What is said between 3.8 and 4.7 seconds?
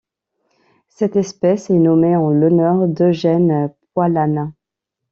Poilane.